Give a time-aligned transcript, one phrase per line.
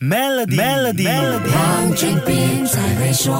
[0.00, 1.06] Melody，Melody，
[1.52, 3.36] 黄俊斌才会说。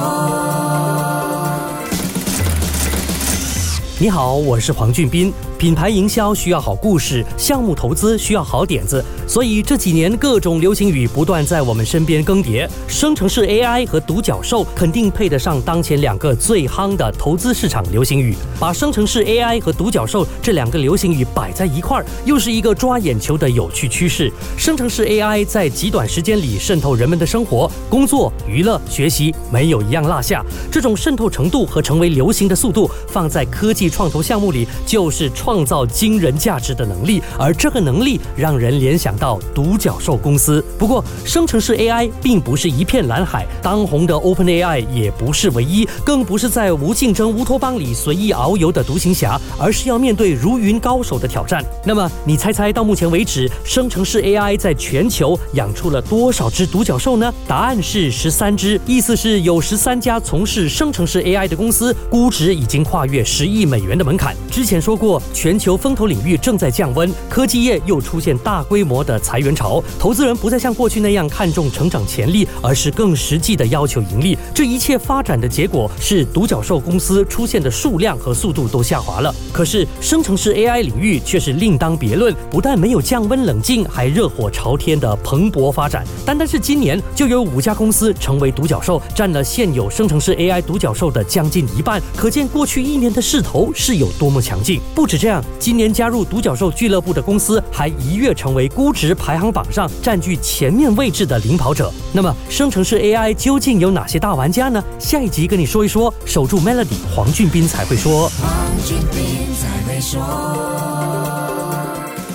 [3.97, 5.33] 你好，我是黄俊斌。
[5.61, 12.67] 品牌营销需要好故事，项目投资需要好点子，所以这几年各种流行语不断在我们身边更迭。
[12.87, 18.35] 生成式 AI 和独角兽肯定配得上当前两个最夯的投资市场流行语。
[18.59, 24.33] 把生成式 AI 和独角兽这两个流行语摆在一块儿，又是一个抓眼球的有趣趋势。
[24.57, 30.43] 生成式 AI 在极短时间里渗透人们的生活、工作、娱乐、学习，没有一样落下。
[30.71, 37.21] 这种渗透程度和成为流行的速度，放在科技创投项目里，就是创创造惊人价值的能力。
[37.37, 40.63] 而这个能力让人联想到独角兽公司。
[40.79, 51.61] 不过，生成式 AI 并不是一片蓝海，当红的 OpenAI 也不是唯一，更不是在无竞争乌托邦里随意遨游的独行侠，而是要面对如云高手的挑战。
[51.85, 57.33] 那么，你猜猜到目前为止，生成式 AI 在全球养出了多少只独角兽呢？
[57.45, 64.33] 答案是十三只，意思是有十三家从事生成式 AI 的公司，估值已经跨越十亿美元的门槛。
[64.49, 74.37] 之前说过，全球风投领域正在降温，科技业又出现大规模的裁员潮，投资人不再像过去那样看重成长潜力，而是更实际的要求盈利。
[74.53, 79.33] 这一切发展的结果是，独角兽公司出现的数量和速度都下滑了。
[79.51, 86.05] 可是，生成式 AI 领域却是另当别论，不但没有降温冷静，还热火朝天的蓬勃发展。
[86.23, 91.99] 单单是今年，就有五家公司成为独角兽，占了现有生成式 AI 独角兽的将近一半。
[92.15, 94.79] 可见过去一年的势头是有多么强劲。
[94.93, 101.93] 不止这样，今年加入独角兽俱乐部的公司还一跃成为估值排行榜上占据前面位置的领跑者。
[102.11, 104.83] 那么，生成式 AI 究竟有哪些大玩家呢？
[104.97, 106.11] 下一集跟你说一说。
[106.25, 108.29] 守住 Melody，黄俊斌才会说。
[108.41, 108.49] 黄
[108.83, 110.19] 俊斌才会说。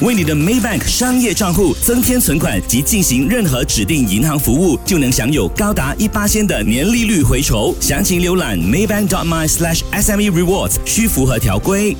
[0.03, 7.75] 为你的 Maybank 商业账户增添存款及进行任何指定银行服务，就能享有高达一八仙的年利率回酬。
[7.81, 11.97] 详情浏览 maybank.my/sme rewards，需符合条规。